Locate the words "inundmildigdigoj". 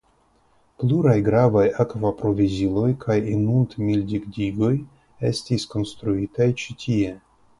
3.35-4.73